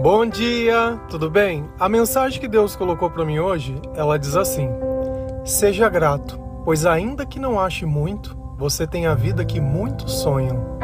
[0.00, 1.68] Bom dia, tudo bem?
[1.76, 4.70] A mensagem que Deus colocou para mim hoje, ela diz assim:
[5.44, 10.78] Seja grato, pois ainda que não ache muito, você tem a vida que muitos sonham.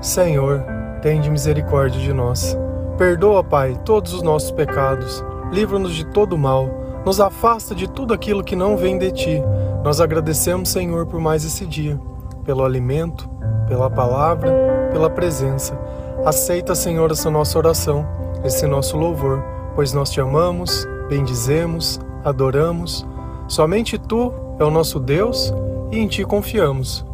[0.00, 0.64] Senhor,
[1.00, 2.58] tende misericórdia de nós.
[2.98, 5.24] Perdoa, Pai, todos os nossos pecados.
[5.52, 6.68] Livra-nos de todo mal.
[7.06, 9.42] Nos afasta de tudo aquilo que não vem de ti.
[9.84, 12.00] Nós agradecemos, Senhor, por mais esse dia,
[12.44, 13.30] pelo alimento,
[13.68, 14.50] pela palavra,
[14.90, 15.78] pela presença.
[16.26, 19.42] Aceita, Senhor, essa nossa oração, esse nosso louvor,
[19.74, 23.06] pois nós te amamos, bendizemos, adoramos.
[23.48, 25.52] Somente tu é o nosso Deus
[25.90, 27.04] e em ti confiamos.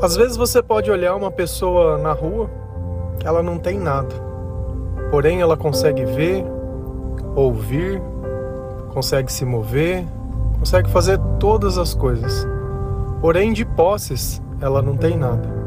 [0.00, 2.48] Às vezes você pode olhar uma pessoa na rua,
[3.24, 4.14] ela não tem nada,
[5.10, 6.44] porém ela consegue ver,
[7.34, 8.02] ouvir,
[8.92, 10.04] consegue se mover,
[10.58, 12.46] consegue fazer todas as coisas.
[13.20, 15.63] Porém, de posses, ela não tem nada.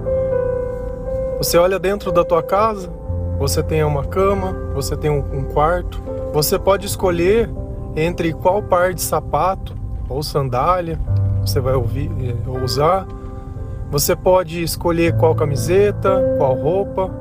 [1.37, 2.91] Você olha dentro da tua casa,
[3.37, 6.01] você tem uma cama, você tem um quarto,
[6.33, 7.47] você pode escolher
[7.95, 9.75] entre qual par de sapato
[10.09, 10.99] ou sandália
[11.39, 13.05] você vai ouvir, eh, usar.
[13.91, 17.11] Você pode escolher qual camiseta, qual roupa.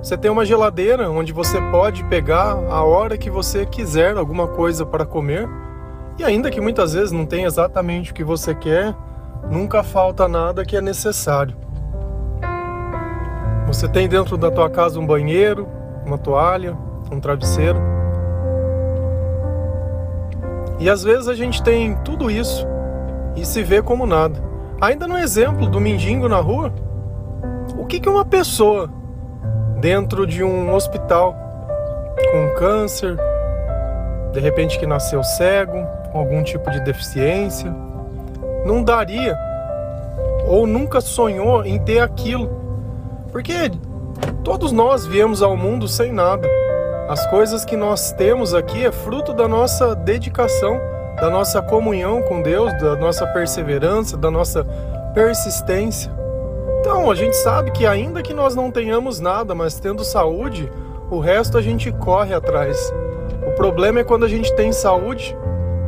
[0.00, 4.86] Você tem uma geladeira onde você pode pegar a hora que você quiser alguma coisa
[4.86, 5.48] para comer.
[6.16, 8.94] E ainda que muitas vezes não tenha exatamente o que você quer,
[9.50, 11.56] nunca falta nada que é necessário.
[13.74, 15.66] Você tem dentro da tua casa um banheiro,
[16.06, 16.76] uma toalha,
[17.10, 17.76] um travesseiro.
[20.78, 22.64] E às vezes a gente tem tudo isso
[23.34, 24.40] e se vê como nada.
[24.80, 26.72] Ainda no exemplo do mendigo na rua,
[27.76, 28.88] o que, que uma pessoa
[29.80, 31.34] dentro de um hospital
[32.30, 33.16] com câncer,
[34.32, 37.74] de repente que nasceu cego, com algum tipo de deficiência,
[38.64, 39.36] não daria
[40.46, 42.63] ou nunca sonhou em ter aquilo.
[43.34, 43.68] Porque
[44.44, 46.48] todos nós viemos ao mundo sem nada.
[47.08, 50.80] As coisas que nós temos aqui é fruto da nossa dedicação,
[51.20, 54.64] da nossa comunhão com Deus, da nossa perseverança, da nossa
[55.14, 56.12] persistência.
[56.78, 60.70] Então, a gente sabe que ainda que nós não tenhamos nada, mas tendo saúde,
[61.10, 62.94] o resto a gente corre atrás.
[63.48, 65.36] O problema é quando a gente tem saúde,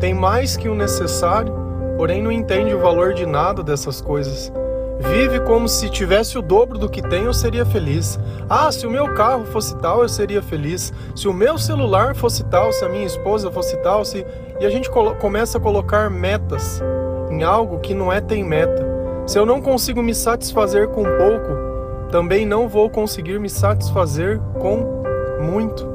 [0.00, 1.54] tem mais que o necessário,
[1.96, 4.52] porém não entende o valor de nada dessas coisas.
[4.98, 8.18] Vive como se tivesse o dobro do que tem, eu seria feliz.
[8.48, 10.92] Ah, se o meu carro fosse tal, eu seria feliz.
[11.14, 14.24] Se o meu celular fosse tal, se a minha esposa fosse tal, se
[14.58, 14.90] e a gente
[15.20, 16.82] começa a colocar metas
[17.30, 18.84] em algo que não é tem meta.
[19.26, 25.02] Se eu não consigo me satisfazer com pouco, também não vou conseguir me satisfazer com
[25.40, 25.86] muito.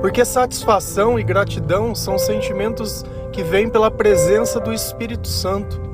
[0.00, 5.91] Porque satisfação e gratidão são sentimentos que vêm pela presença do Espírito Santo.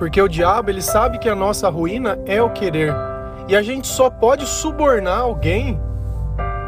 [0.00, 2.94] Porque o diabo, ele sabe que a nossa ruína é o querer.
[3.46, 5.78] E a gente só pode subornar alguém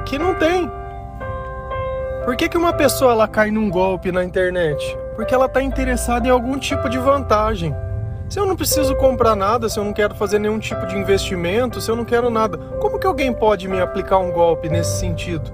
[0.05, 0.71] que não tem.
[2.27, 4.99] Por que, que uma pessoa ela cai num golpe na internet?
[5.17, 7.75] Porque ela está interessada em algum tipo de vantagem.
[8.29, 11.81] Se eu não preciso comprar nada, se eu não quero fazer nenhum tipo de investimento,
[11.81, 15.51] se eu não quero nada, como que alguém pode me aplicar um golpe nesse sentido?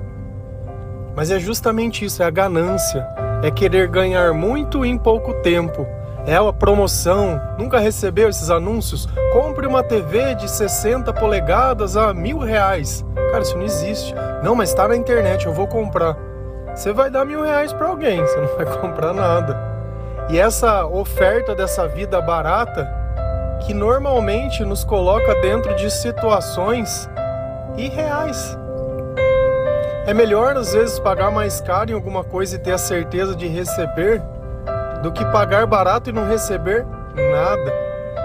[1.15, 3.07] Mas é justamente isso, é a ganância,
[3.41, 5.87] é querer ganhar muito em pouco tempo.
[6.29, 7.41] É a promoção.
[7.59, 9.09] Nunca recebeu esses anúncios?
[9.33, 13.03] Compre uma TV de 60 polegadas a mil reais.
[13.31, 14.15] Cara, isso não existe.
[14.43, 16.15] Não, mas está na internet, eu vou comprar.
[16.75, 19.59] Você vai dar mil reais para alguém, você não vai comprar nada.
[20.29, 22.87] E essa oferta dessa vida barata,
[23.65, 27.09] que normalmente nos coloca dentro de situações
[27.75, 28.55] irreais.
[30.07, 33.47] É melhor às vezes pagar mais caro em alguma coisa e ter a certeza de
[33.47, 34.23] receber
[35.03, 36.85] do que pagar barato e não receber
[37.31, 37.73] nada.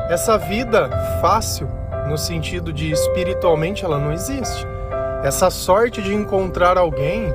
[0.09, 0.89] Essa vida
[1.22, 1.67] fácil,
[2.07, 4.67] no sentido de espiritualmente, ela não existe.
[5.23, 7.33] Essa sorte de encontrar alguém,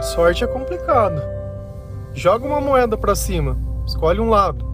[0.00, 1.22] sorte é complicado.
[2.14, 3.56] Joga uma moeda para cima,
[3.86, 4.70] escolhe um lado.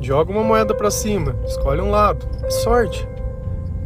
[0.00, 2.26] Joga uma moeda para cima, escolhe um lado.
[2.42, 3.08] É sorte.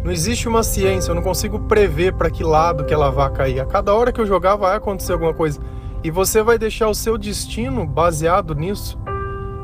[0.05, 3.61] Não existe uma ciência, eu não consigo prever para que lado que ela vai cair.
[3.61, 5.61] A cada hora que eu jogar vai acontecer alguma coisa.
[6.03, 8.99] E você vai deixar o seu destino baseado nisso.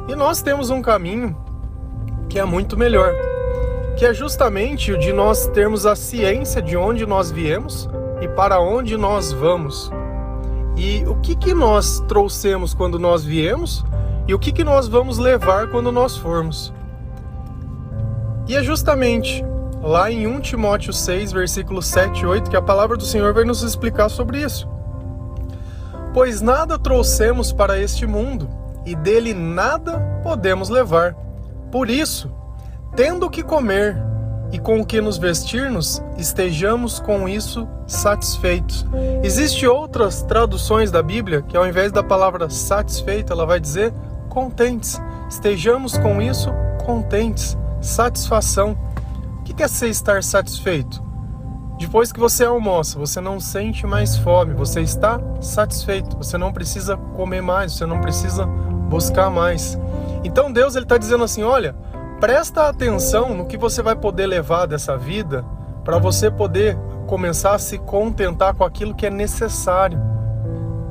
[0.06, 1.36] E nós temos um caminho
[2.28, 3.14] que é muito melhor,
[3.96, 7.88] que é justamente o de nós termos a ciência de onde nós viemos
[8.20, 9.90] e para onde nós vamos.
[10.76, 13.84] E o que, que nós trouxemos quando nós viemos
[14.26, 16.72] e o que, que nós vamos levar quando nós formos.
[18.46, 19.44] E é justamente
[19.82, 23.44] lá em 1 Timóteo 6, versículo 7 e 8, que a palavra do Senhor vai
[23.44, 24.68] nos explicar sobre isso.
[26.12, 28.48] Pois nada trouxemos para este mundo,
[28.84, 31.14] e dele nada podemos levar.
[31.70, 32.31] Por isso,
[32.94, 33.96] tendo o que comer,
[34.54, 38.86] e com o que nos vestirmos, estejamos com isso satisfeitos.
[39.20, 43.92] Existem outras traduções da Bíblia que ao invés da palavra satisfeito, ela vai dizer
[44.28, 45.00] contentes.
[45.28, 46.52] Estejamos com isso
[46.84, 48.78] contentes, satisfação.
[49.40, 51.02] O que é ser estar satisfeito?
[51.81, 56.96] Depois que você almoça, você não sente mais fome, você está satisfeito, você não precisa
[56.96, 58.48] comer mais, você não precisa
[58.94, 59.76] buscar mais.
[60.23, 61.75] Então Deus ele está dizendo assim: olha,
[62.20, 65.44] presta atenção no que você vai poder levar dessa vida
[65.85, 70.00] para você poder começar a se contentar com aquilo que é necessário: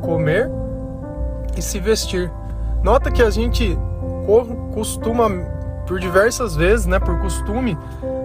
[0.02, 0.52] comer
[1.58, 2.30] e se vestir.
[2.84, 3.78] Nota que a gente
[4.74, 5.30] costuma,
[5.88, 7.78] por diversas vezes, né, por costume,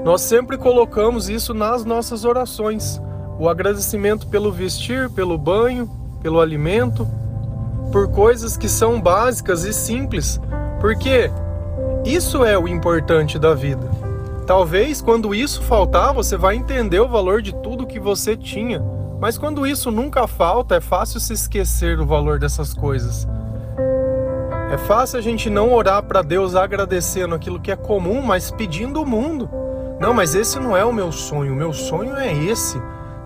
[0.04, 3.00] nós sempre colocamos isso nas nossas orações.
[3.38, 5.88] O agradecimento pelo vestir, pelo banho,
[6.20, 7.06] pelo alimento,
[7.90, 10.40] por coisas que são básicas e simples,
[10.80, 11.30] porque
[12.04, 13.88] isso é o importante da vida.
[14.46, 18.82] Talvez quando isso faltar, você vai entender o valor de tudo que você tinha,
[19.20, 23.26] mas quando isso nunca falta, é fácil se esquecer o valor dessas coisas.
[24.70, 29.02] É fácil a gente não orar para Deus agradecendo aquilo que é comum, mas pedindo
[29.02, 29.48] o mundo.
[29.98, 32.80] Não, mas esse não é o meu sonho, o meu sonho é esse.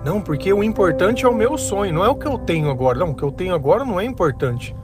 [0.05, 2.99] Não, porque o importante é o meu sonho, não é o que eu tenho agora.
[2.99, 4.75] Não, o que eu tenho agora não é importante.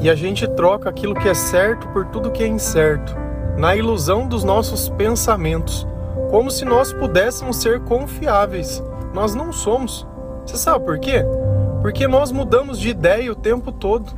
[0.00, 3.14] E a gente troca aquilo que é certo por tudo que é incerto,
[3.56, 5.86] na ilusão dos nossos pensamentos,
[6.30, 8.82] como se nós pudéssemos ser confiáveis.
[9.12, 10.06] Nós não somos.
[10.46, 11.24] Você sabe por quê?
[11.82, 14.12] Porque nós mudamos de ideia o tempo todo.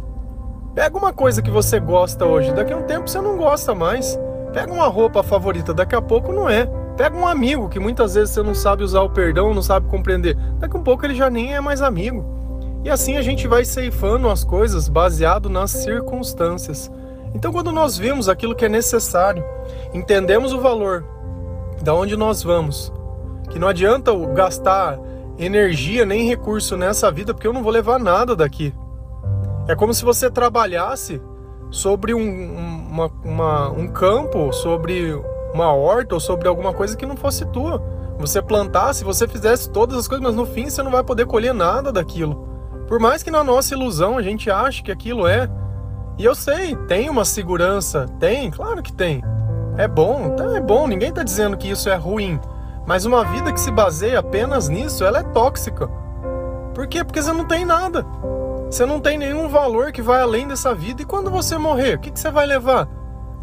[0.74, 4.18] Pega uma coisa que você gosta hoje, daqui a um tempo você não gosta mais.
[4.52, 6.68] Pega uma roupa favorita, daqui a pouco não é.
[6.96, 10.36] Pega um amigo que muitas vezes você não sabe usar o perdão, não sabe compreender.
[10.58, 12.24] Daqui um pouco ele já nem é mais amigo.
[12.84, 16.90] E assim a gente vai ceifando as coisas baseado nas circunstâncias.
[17.34, 19.44] Então, quando nós vemos aquilo que é necessário,
[19.92, 21.04] entendemos o valor,
[21.82, 22.92] da onde nós vamos,
[23.50, 24.98] que não adianta gastar
[25.36, 28.72] energia nem recurso nessa vida, porque eu não vou levar nada daqui.
[29.66, 31.20] É como se você trabalhasse
[31.70, 35.20] sobre um, uma, uma, um campo, sobre
[35.54, 37.80] uma horta ou sobre alguma coisa que não fosse tua.
[38.18, 41.54] Você plantasse, você fizesse todas as coisas, mas no fim você não vai poder colher
[41.54, 42.48] nada daquilo.
[42.88, 45.48] Por mais que na nossa ilusão a gente ache que aquilo é.
[46.18, 49.22] E eu sei, tem uma segurança, tem, claro que tem.
[49.76, 52.38] É bom, tá, é bom, ninguém está dizendo que isso é ruim.
[52.86, 55.88] Mas uma vida que se baseia apenas nisso, ela é tóxica.
[56.74, 57.04] Por quê?
[57.04, 58.04] Porque você não tem nada.
[58.68, 61.02] Você não tem nenhum valor que vai além dessa vida.
[61.02, 62.88] E quando você morrer, o que, que você vai levar?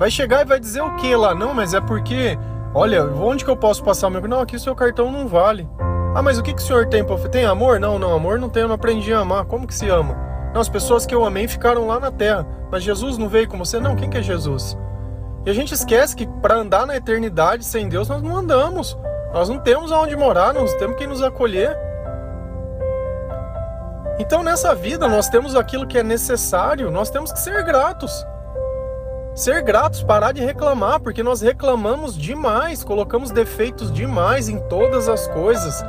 [0.01, 1.35] Vai chegar e vai dizer o que lá?
[1.35, 2.35] Não, mas é porque,
[2.73, 4.19] olha, onde que eu posso passar meu.
[4.27, 5.69] Não, aqui o seu cartão não vale.
[6.15, 7.79] Ah, mas o que, que o senhor tem Tem amor?
[7.79, 9.45] Não, não, amor não tem, eu não aprendi a amar.
[9.45, 10.17] Como que se ama?
[10.55, 12.47] Não, as pessoas que eu amei ficaram lá na terra.
[12.71, 13.79] Mas Jesus não veio com você?
[13.79, 14.75] Não, quem que é Jesus?
[15.45, 18.97] E a gente esquece que para andar na eternidade sem Deus nós não andamos.
[19.31, 21.77] Nós não temos aonde morar, nós temos quem nos acolher.
[24.17, 28.25] Então nessa vida nós temos aquilo que é necessário, nós temos que ser gratos.
[29.33, 35.25] Ser gratos, parar de reclamar, porque nós reclamamos demais, colocamos defeitos demais em todas as
[35.27, 35.81] coisas.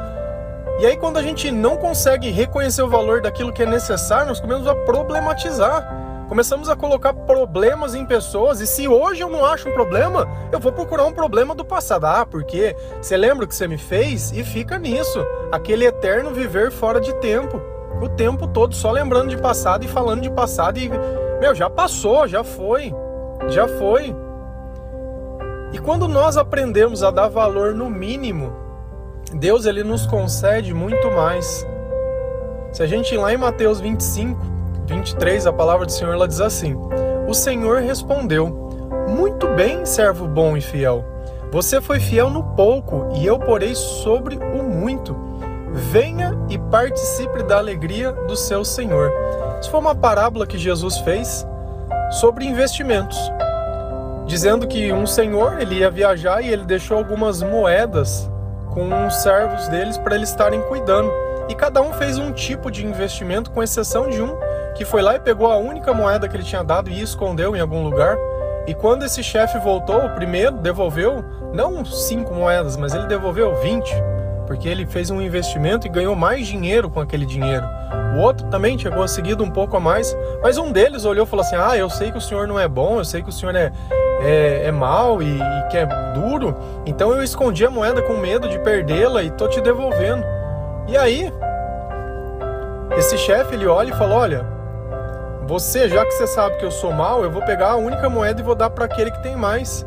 [0.79, 4.41] E aí, quando a gente não consegue reconhecer o valor daquilo que é necessário, nós
[4.41, 6.27] começamos a problematizar.
[6.29, 10.61] Começamos a colocar problemas em pessoas, e se hoje eu não acho um problema, eu
[10.61, 12.07] vou procurar um problema do passado.
[12.07, 14.33] Ah, porque você lembra o que você me fez?
[14.33, 15.19] E fica nisso,
[15.51, 17.61] aquele eterno viver fora de tempo
[18.01, 20.91] o tempo todo só lembrando de passado e falando de passado e
[21.41, 22.93] meu, já passou, já foi.
[23.49, 24.15] Já foi.
[25.73, 28.53] E quando nós aprendemos a dar valor no mínimo,
[29.33, 31.67] Deus ele nos concede muito mais.
[32.73, 34.41] Se a gente ir lá em Mateus 25,
[34.87, 36.77] 23, a palavra do Senhor ela diz assim:
[37.29, 38.71] O Senhor respondeu:
[39.09, 41.05] Muito bem, servo bom e fiel.
[41.51, 45.33] Você foi fiel no pouco, e eu porei sobre o muito
[45.73, 49.11] venha e participe da alegria do seu Senhor.
[49.61, 51.47] Isso foi uma parábola que Jesus fez
[52.13, 53.19] sobre investimentos,
[54.27, 58.31] dizendo que um senhor ele ia viajar e ele deixou algumas moedas
[58.71, 61.11] com os servos deles para eles estarem cuidando.
[61.49, 64.37] E cada um fez um tipo de investimento, com exceção de um
[64.75, 67.61] que foi lá e pegou a única moeda que ele tinha dado e escondeu em
[67.61, 68.17] algum lugar.
[68.67, 73.93] E quando esse chefe voltou, o primeiro devolveu não cinco moedas, mas ele devolveu 20
[74.47, 77.67] porque ele fez um investimento e ganhou mais dinheiro com aquele dinheiro.
[78.13, 81.45] O outro também tinha conseguido um pouco a mais, mas um deles olhou e falou
[81.45, 83.55] assim: Ah, eu sei que o senhor não é bom, eu sei que o senhor
[83.57, 83.73] é,
[84.21, 86.55] é, é mal e, e que é duro,
[86.85, 90.25] então eu escondi a moeda com medo de perdê-la e tô te devolvendo.
[90.89, 91.33] E aí,
[92.97, 94.47] esse chefe ele olha e fala: Olha,
[95.47, 98.41] você, já que você sabe que eu sou mal, eu vou pegar a única moeda
[98.41, 99.87] e vou dar para aquele que tem mais.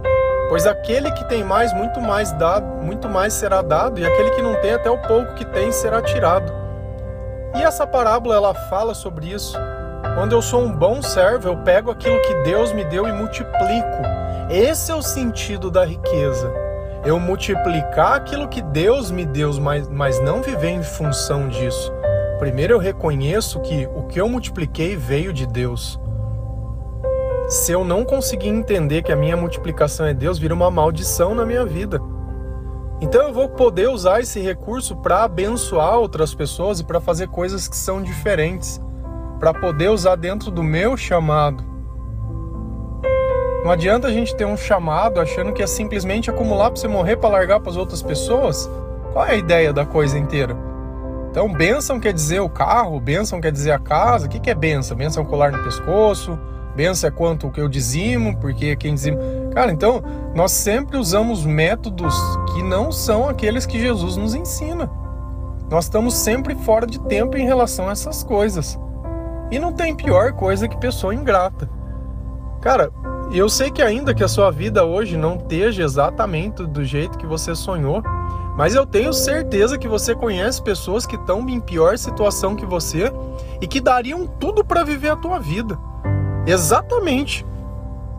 [0.50, 4.41] Pois aquele que tem mais, muito mais dado, muito mais será dado, e aquele que
[4.41, 6.51] não tem, até o pouco que tem será tirado.
[7.66, 9.58] Essa parábola ela fala sobre isso.
[10.14, 14.04] Quando eu sou um bom servo, eu pego aquilo que Deus me deu e multiplico.
[14.52, 16.54] Esse é o sentido da riqueza.
[17.04, 21.92] Eu multiplicar aquilo que Deus me deu, mas, mas não viver em função disso.
[22.38, 26.00] Primeiro eu reconheço que o que eu multipliquei veio de Deus.
[27.50, 31.44] Se eu não conseguir entender que a minha multiplicação é Deus, vira uma maldição na
[31.44, 32.00] minha vida.
[33.02, 37.68] Então eu vou poder usar esse recurso para abençoar outras pessoas e para fazer coisas
[37.68, 38.80] que são diferentes,
[39.40, 41.64] para poder usar dentro do meu chamado.
[43.64, 47.18] Não adianta a gente ter um chamado achando que é simplesmente acumular para você morrer
[47.18, 48.70] para largar para as outras pessoas.
[49.12, 50.56] Qual é a ideia da coisa inteira?
[51.32, 54.28] Então, bênção quer dizer o carro, bênção quer dizer a casa.
[54.28, 54.96] O que, que é bênção?
[54.96, 56.40] Bênção é colar no pescoço,
[56.75, 59.20] bênção é quanto que eu dizimo, porque quem dizima.
[59.56, 60.04] Cara, então,
[60.36, 62.14] nós sempre usamos métodos
[62.54, 64.92] que não são aqueles que Jesus nos ensina.
[65.72, 68.78] Nós estamos sempre fora de tempo em relação a essas coisas.
[69.50, 71.70] E não tem pior coisa que pessoa ingrata.
[72.62, 72.92] Cara,
[73.32, 77.26] eu sei que ainda que a sua vida hoje não esteja exatamente do jeito que
[77.26, 78.04] você sonhou,
[78.58, 83.10] mas eu tenho certeza que você conhece pessoas que estão em pior situação que você
[83.62, 85.80] e que dariam tudo para viver a tua vida.
[86.46, 87.46] Exatamente.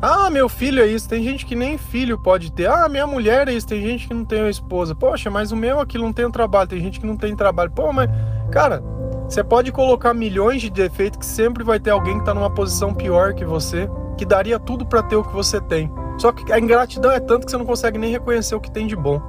[0.00, 1.08] Ah, meu filho é isso.
[1.08, 2.68] Tem gente que nem filho pode ter.
[2.68, 3.66] Ah, minha mulher é isso.
[3.66, 4.94] Tem gente que não tem uma esposa.
[4.94, 6.68] Poxa, mas o meu aqui não tem trabalho.
[6.68, 7.70] Tem gente que não tem trabalho.
[7.70, 8.10] Pô, mas,
[8.50, 8.82] cara,
[9.28, 12.94] você pode colocar milhões de defeitos que sempre vai ter alguém que está numa posição
[12.94, 15.90] pior que você, que daria tudo para ter o que você tem.
[16.18, 18.86] Só que a ingratidão é tanto que você não consegue nem reconhecer o que tem
[18.86, 19.20] de bom.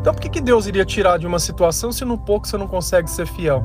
[0.00, 2.68] Então por que, que Deus iria tirar de uma situação se no pouco você não
[2.68, 3.64] consegue ser fiel?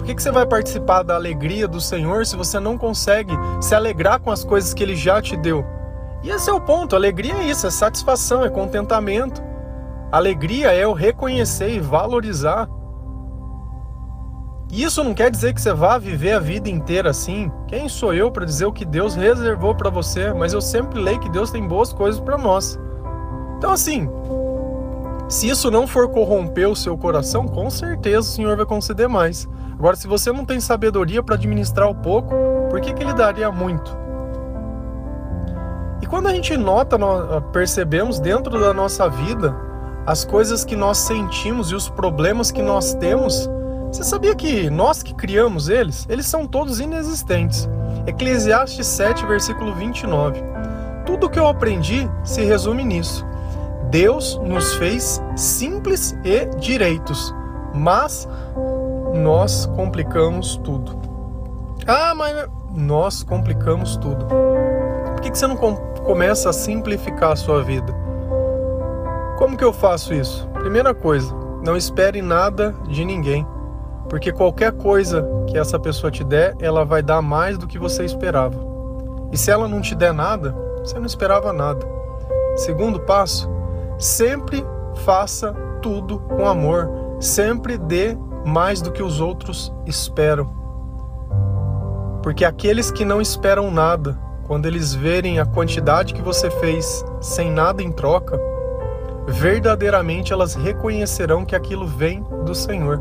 [0.00, 3.74] Por que, que você vai participar da alegria do Senhor se você não consegue se
[3.74, 5.62] alegrar com as coisas que Ele já te deu?
[6.22, 6.96] E esse é o ponto.
[6.96, 9.42] Alegria é isso, é satisfação, é contentamento.
[10.10, 12.66] Alegria é eu reconhecer e valorizar.
[14.72, 17.52] E isso não quer dizer que você vá viver a vida inteira assim.
[17.68, 20.32] Quem sou eu para dizer o que Deus reservou para você?
[20.32, 22.78] Mas eu sempre leio que Deus tem boas coisas para nós.
[23.58, 24.08] Então assim,
[25.30, 29.48] se isso não for corromper o seu coração, com certeza o Senhor vai conceder mais.
[29.78, 32.34] Agora, se você não tem sabedoria para administrar o pouco,
[32.68, 33.96] por que, que Ele daria muito?
[36.02, 39.54] E quando a gente nota, nós percebemos dentro da nossa vida
[40.04, 43.48] as coisas que nós sentimos e os problemas que nós temos,
[43.86, 47.68] você sabia que nós que criamos eles, eles são todos inexistentes.
[48.04, 50.42] Eclesiastes 7, versículo 29.
[51.06, 53.29] Tudo que eu aprendi se resume nisso.
[53.90, 57.34] Deus nos fez simples e direitos,
[57.74, 58.28] mas
[59.14, 60.96] nós complicamos tudo.
[61.86, 64.26] Ah, mas nós complicamos tudo.
[64.26, 67.92] Por que você não começa a simplificar a sua vida?
[69.36, 70.46] Como que eu faço isso?
[70.50, 73.44] Primeira coisa, não espere nada de ninguém,
[74.08, 78.04] porque qualquer coisa que essa pessoa te der, ela vai dar mais do que você
[78.04, 78.56] esperava.
[79.32, 81.84] E se ela não te der nada, você não esperava nada.
[82.56, 83.50] Segundo passo,
[84.00, 84.64] Sempre
[85.04, 85.52] faça
[85.82, 86.88] tudo com amor,
[87.20, 88.16] sempre dê
[88.46, 90.46] mais do que os outros esperam.
[92.22, 97.52] Porque aqueles que não esperam nada, quando eles verem a quantidade que você fez sem
[97.52, 98.40] nada em troca,
[99.26, 102.98] verdadeiramente elas reconhecerão que aquilo vem do Senhor.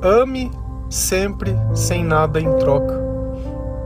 [0.00, 0.52] Ame
[0.88, 3.03] sempre sem nada em troca.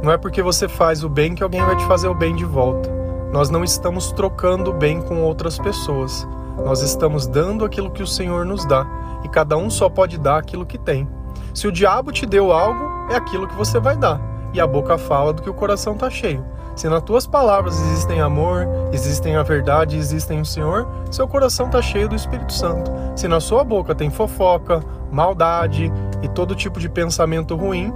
[0.03, 2.45] Não é porque você faz o bem que alguém vai te fazer o bem de
[2.45, 2.89] volta.
[3.33, 6.27] Nós não estamos trocando o bem com outras pessoas.
[6.65, 8.87] Nós estamos dando aquilo que o Senhor nos dá.
[9.25, 11.09] E cada um só pode dar aquilo que tem.
[11.53, 14.21] Se o diabo te deu algo, é aquilo que você vai dar.
[14.53, 16.45] E a boca fala do que o coração está cheio.
[16.77, 21.83] Se nas tuas palavras existem amor, existem a verdade, existem o Senhor, seu coração está
[21.83, 22.89] cheio do Espírito Santo.
[23.17, 27.93] Se na sua boca tem fofoca, maldade e todo tipo de pensamento ruim,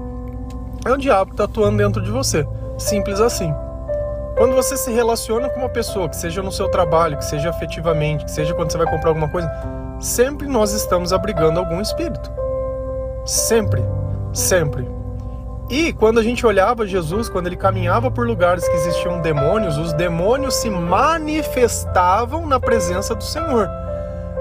[0.84, 2.46] é o diabo que está atuando dentro de você.
[2.78, 3.54] Simples assim.
[4.36, 8.24] Quando você se relaciona com uma pessoa, que seja no seu trabalho, que seja afetivamente,
[8.24, 9.50] que seja quando você vai comprar alguma coisa,
[10.00, 12.32] sempre nós estamos abrigando algum espírito.
[13.24, 13.84] Sempre,
[14.32, 14.88] sempre.
[15.70, 19.92] E quando a gente olhava Jesus, quando ele caminhava por lugares que existiam demônios, os
[19.92, 23.68] demônios se manifestavam na presença do Senhor.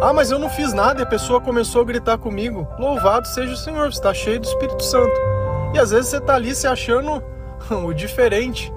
[0.01, 2.67] Ah, mas eu não fiz nada e a pessoa começou a gritar comigo.
[2.79, 5.40] Louvado seja o Senhor, está cheio do Espírito Santo.
[5.73, 7.23] E às vezes você tá ali se achando
[7.85, 8.71] o diferente.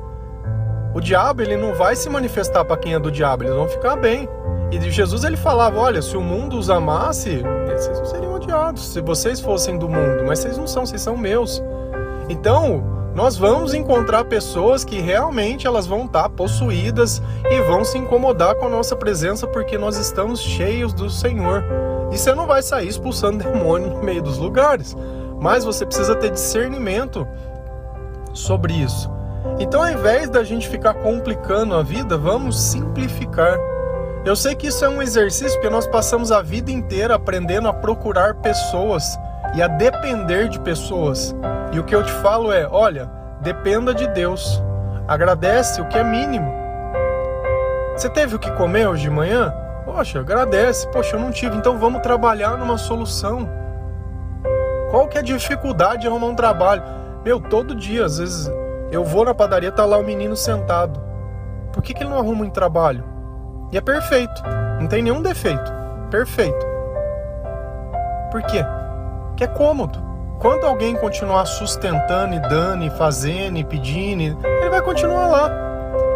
[0.95, 3.97] O diabo, ele não vai se manifestar para quem é do diabo, eles vão ficar
[3.97, 4.29] bem.
[4.71, 8.93] E Jesus ele falava: Olha, se o mundo os amasse, vocês não seriam odiados.
[8.93, 11.63] Se vocês fossem do mundo, mas vocês não são, vocês são meus.
[12.29, 12.83] Então,
[13.15, 18.67] nós vamos encontrar pessoas que realmente elas vão estar possuídas e vão se incomodar com
[18.67, 21.63] a nossa presença porque nós estamos cheios do Senhor.
[22.11, 24.97] E você não vai sair expulsando demônio no meio dos lugares,
[25.41, 27.26] mas você precisa ter discernimento
[28.33, 29.11] sobre isso.
[29.59, 33.57] Então, ao invés da gente ficar complicando a vida, vamos simplificar.
[34.25, 37.73] Eu sei que isso é um exercício porque nós passamos a vida inteira aprendendo a
[37.73, 39.19] procurar pessoas
[39.55, 41.35] e a depender de pessoas.
[41.73, 43.11] E o que eu te falo é: olha,
[43.41, 44.62] dependa de Deus.
[45.07, 46.50] Agradece o que é mínimo.
[47.95, 49.55] Você teve o que comer hoje de manhã?
[49.85, 50.88] Poxa, agradece.
[50.88, 51.57] Poxa, eu não tive.
[51.57, 53.49] Então vamos trabalhar numa solução.
[54.95, 56.81] Qual que é a dificuldade de arrumar um trabalho?
[57.25, 58.49] Meu, todo dia, às vezes,
[58.93, 61.03] eu vou na padaria, tá lá o menino sentado.
[61.73, 63.03] Por que, que ele não arruma um trabalho?
[63.73, 64.41] E é perfeito.
[64.79, 65.73] Não tem nenhum defeito.
[66.13, 66.65] Perfeito.
[68.31, 68.65] Por quê?
[69.37, 70.01] que é cômodo.
[70.39, 75.51] Quando alguém continuar sustentando e dando, e fazendo e pedindo, ele vai continuar lá.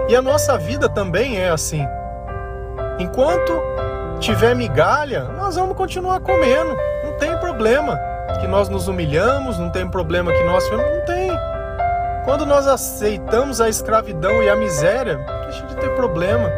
[0.09, 1.85] E a nossa vida também é assim.
[3.01, 3.61] Enquanto
[4.21, 6.77] tiver migalha, nós vamos continuar comendo.
[7.03, 8.08] Não tem problema
[8.39, 11.31] que nós nos humilhamos, não tem problema que nós não tem.
[12.25, 16.51] Quando nós aceitamos a escravidão e a miséria, deixa de ter problema.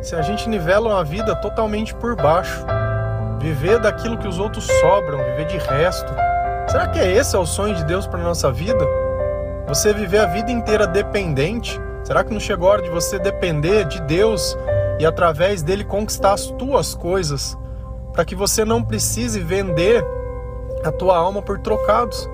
[0.00, 2.64] Se a gente nivela uma vida totalmente por baixo
[3.40, 6.12] viver daquilo que os outros sobram, viver de resto.
[6.68, 8.84] Será que é esse é o sonho de Deus para nossa vida?
[9.66, 11.80] Você viver a vida inteira dependente?
[12.04, 14.56] Será que não chegou a hora de você depender de Deus
[14.98, 17.56] e através dele conquistar as tuas coisas,
[18.12, 20.04] para que você não precise vender
[20.84, 22.28] a tua alma por trocados?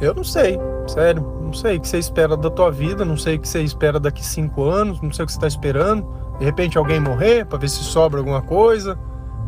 [0.00, 3.36] Eu não sei, sério, não sei o que você espera da tua vida, não sei
[3.36, 6.06] o que você espera daqui cinco anos, não sei o que você está esperando.
[6.38, 8.98] De repente alguém morrer para ver se sobra alguma coisa.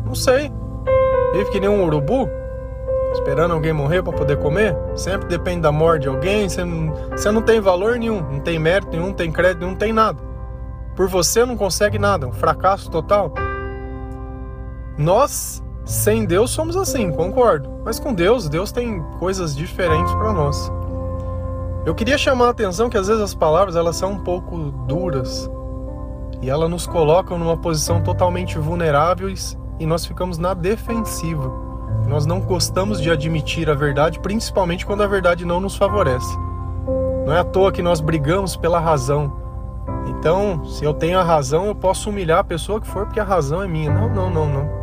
[0.05, 0.51] Não sei.
[1.33, 2.29] Vive que nem um urubu,
[3.11, 4.75] esperando alguém morrer para poder comer.
[4.95, 6.47] Sempre depende da morte de alguém.
[6.47, 9.71] Você não, você não tem valor nenhum, não tem mérito nenhum, não tem crédito nenhum,
[9.71, 10.21] não tem nada.
[10.95, 13.33] Por você não consegue nada, um fracasso total.
[14.97, 17.81] Nós, sem Deus, somos assim, concordo.
[17.85, 20.69] Mas com Deus, Deus tem coisas diferentes para nós.
[21.85, 25.49] Eu queria chamar a atenção que às vezes as palavras elas são um pouco duras
[26.41, 31.49] e ela nos coloca numa posição totalmente vulneráveis e nós ficamos na defensiva.
[32.05, 36.37] Nós não gostamos de admitir a verdade, principalmente quando a verdade não nos favorece.
[37.25, 39.31] Não é à toa que nós brigamos pela razão.
[40.07, 43.23] Então, se eu tenho a razão, eu posso humilhar a pessoa que for porque a
[43.23, 43.93] razão é minha.
[43.93, 44.76] Não, não, não, não.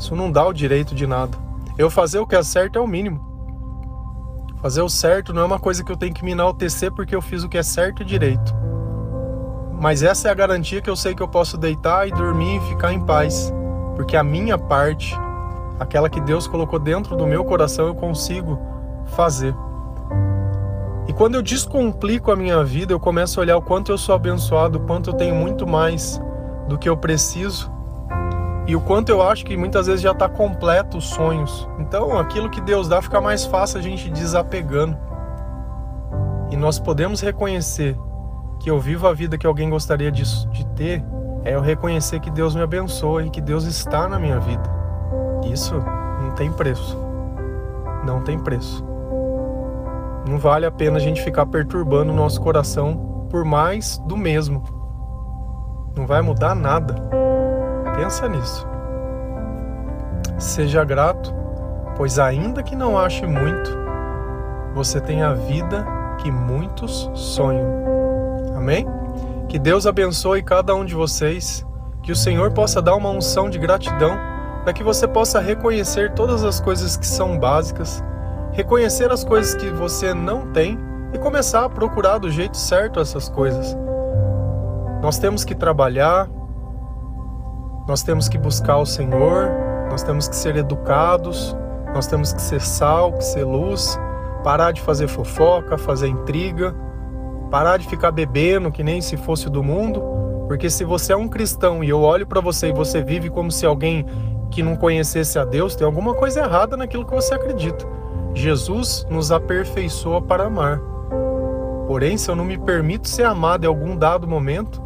[0.00, 1.36] Isso não dá o direito de nada.
[1.76, 3.20] Eu fazer o que é certo é o mínimo.
[4.62, 7.20] Fazer o certo não é uma coisa que eu tenho que me enaltecer porque eu
[7.20, 8.54] fiz o que é certo e direito.
[9.78, 12.68] Mas essa é a garantia que eu sei que eu posso deitar e dormir e
[12.70, 13.52] ficar em paz,
[13.94, 15.14] porque a minha parte,
[15.78, 18.58] aquela que Deus colocou dentro do meu coração, eu consigo
[19.04, 19.54] fazer.
[21.08, 24.14] E quando eu descomplico a minha vida, eu começo a olhar o quanto eu sou
[24.14, 26.18] abençoado, o quanto eu tenho muito mais
[26.68, 27.70] do que eu preciso
[28.70, 31.68] e o quanto eu acho que muitas vezes já está completo os sonhos.
[31.80, 34.96] Então, aquilo que Deus dá fica mais fácil a gente desapegando.
[36.52, 37.98] E nós podemos reconhecer
[38.60, 41.04] que eu vivo a vida que alguém gostaria de, de ter
[41.42, 44.62] é eu reconhecer que Deus me abençoa e que Deus está na minha vida.
[45.52, 45.74] Isso
[46.22, 46.96] não tem preço.
[48.06, 48.84] Não tem preço.
[50.28, 54.62] Não vale a pena a gente ficar perturbando o nosso coração por mais do mesmo.
[55.96, 56.94] Não vai mudar nada.
[57.96, 58.66] Pensa nisso.
[60.38, 61.34] Seja grato,
[61.96, 63.70] pois ainda que não ache muito,
[64.74, 65.86] você tem a vida
[66.18, 67.68] que muitos sonham.
[68.56, 68.86] Amém?
[69.48, 71.66] Que Deus abençoe cada um de vocês,
[72.02, 74.16] que o Senhor possa dar uma unção de gratidão
[74.62, 78.02] para que você possa reconhecer todas as coisas que são básicas,
[78.52, 80.78] reconhecer as coisas que você não tem
[81.12, 83.76] e começar a procurar do jeito certo essas coisas.
[85.02, 86.28] Nós temos que trabalhar,
[87.90, 89.50] nós temos que buscar o Senhor,
[89.90, 91.54] nós temos que ser educados,
[91.94, 93.98] nós temos que ser sal, que ser luz,
[94.42, 96.74] parar de fazer fofoca, fazer intriga
[97.50, 100.00] Parar de ficar bebendo que nem se fosse do mundo,
[100.46, 103.50] porque se você é um cristão e eu olho para você e você vive como
[103.50, 104.06] se alguém
[104.52, 107.84] que não conhecesse a Deus, tem alguma coisa errada naquilo que você acredita.
[108.34, 110.80] Jesus nos aperfeiçoa para amar.
[111.88, 114.80] Porém, se eu não me permito ser amado em algum dado momento,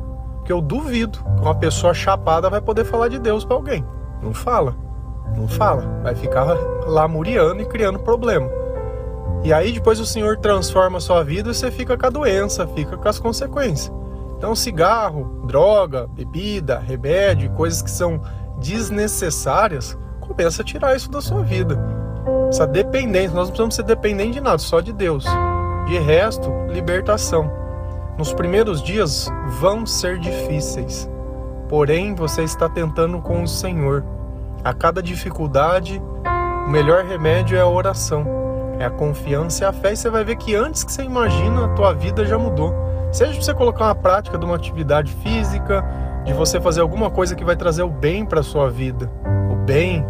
[0.44, 3.84] que eu duvido que uma pessoa chapada vai poder falar de Deus para alguém.
[4.22, 4.76] Não fala.
[5.36, 5.82] Não fala.
[6.02, 6.44] Vai ficar
[6.86, 8.48] lá muriando e criando problema.
[9.42, 12.66] E aí depois o Senhor transforma a sua vida e você fica com a doença,
[12.68, 13.92] fica com as consequências.
[14.36, 18.20] Então, cigarro, droga, bebida, remédio, coisas que são
[18.58, 21.78] desnecessárias, começa a tirar isso da sua vida.
[22.48, 23.34] essa dependência.
[23.34, 25.24] Nós não precisamos ser dependentes de nada, só de Deus.
[25.86, 27.63] De resto, libertação.
[28.16, 29.28] Nos primeiros dias
[29.60, 31.10] vão ser difíceis,
[31.68, 34.04] porém você está tentando com o Senhor.
[34.62, 36.00] A cada dificuldade,
[36.66, 38.24] o melhor remédio é a oração,
[38.78, 39.92] é a confiança e a fé.
[39.92, 42.72] E você vai ver que antes que você imagina, a tua vida já mudou.
[43.12, 45.84] Seja você colocar uma prática de uma atividade física,
[46.24, 49.10] de você fazer alguma coisa que vai trazer o bem para sua vida,
[49.50, 50.06] o bem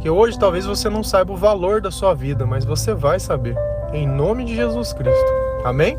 [0.00, 3.54] que hoje talvez você não saiba o valor da sua vida, mas você vai saber.
[3.92, 5.32] Em nome de Jesus Cristo.
[5.62, 5.98] Amém?